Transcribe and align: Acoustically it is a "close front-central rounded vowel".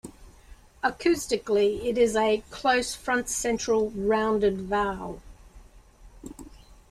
Acoustically 0.83 1.85
it 1.85 1.95
is 1.95 2.15
a 2.15 2.41
"close 2.49 2.95
front-central 2.95 3.91
rounded 3.91 4.59
vowel". 4.61 5.21